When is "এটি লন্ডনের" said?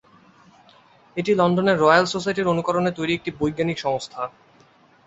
1.17-1.77